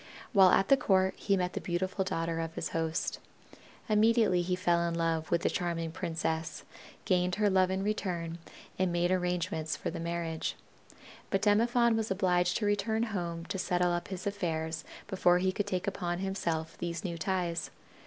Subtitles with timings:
[0.33, 3.19] While at the court he met the beautiful daughter of his host.
[3.87, 6.63] Immediately he fell in love with the charming princess,
[7.05, 8.39] gained her love in return,
[8.79, 10.55] and made arrangements for the marriage.
[11.29, 15.67] But Demophon was obliged to return home to settle up his affairs before he could
[15.67, 17.69] take upon himself these new ties.